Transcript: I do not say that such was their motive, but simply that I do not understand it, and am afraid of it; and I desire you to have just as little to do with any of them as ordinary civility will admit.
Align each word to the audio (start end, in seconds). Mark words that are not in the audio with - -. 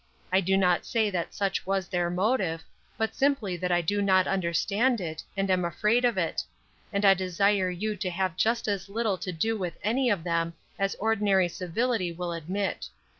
I 0.33 0.41
do 0.41 0.57
not 0.57 0.83
say 0.87 1.11
that 1.11 1.31
such 1.35 1.63
was 1.67 1.87
their 1.87 2.09
motive, 2.09 2.63
but 2.97 3.13
simply 3.13 3.55
that 3.57 3.71
I 3.71 3.81
do 3.81 4.01
not 4.01 4.25
understand 4.25 4.99
it, 4.99 5.23
and 5.37 5.47
am 5.51 5.63
afraid 5.63 6.05
of 6.05 6.17
it; 6.17 6.43
and 6.91 7.05
I 7.05 7.13
desire 7.13 7.69
you 7.69 7.95
to 7.95 8.09
have 8.09 8.35
just 8.35 8.67
as 8.67 8.89
little 8.89 9.19
to 9.19 9.31
do 9.31 9.55
with 9.59 9.77
any 9.83 10.09
of 10.09 10.23
them 10.23 10.55
as 10.79 10.95
ordinary 10.95 11.47
civility 11.49 12.11
will 12.11 12.31
admit. 12.33 12.89